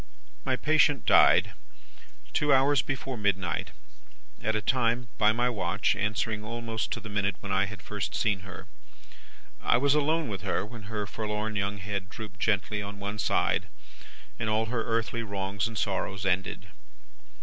[0.43, 1.51] "My patient died,
[2.33, 3.69] two hours before midnight
[4.41, 8.15] at a time, by my watch, answering almost to the minute when I had first
[8.15, 8.65] seen her.
[9.61, 13.67] I was alone with her, when her forlorn young head drooped gently on one side,
[14.39, 16.69] and all her earthly wrongs and sorrows ended.